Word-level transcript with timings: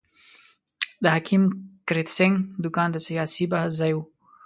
د 1.03 1.05
حکیم 1.15 1.43
کرت 1.87 2.07
سېنګ 2.17 2.35
دوکان 2.63 2.89
د 2.91 2.97
سیاسي 3.07 3.43
بحث 3.51 3.71
ځای 3.79 3.91
وو. 3.95 4.03